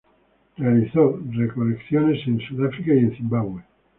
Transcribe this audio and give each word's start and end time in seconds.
Realizó 0.57 1.19
recolecciones 1.31 2.25
en 2.25 2.39
Sudáfrica 2.39 2.91
y 2.91 2.97
en 3.01 3.15
Zimbabue. 3.15 3.61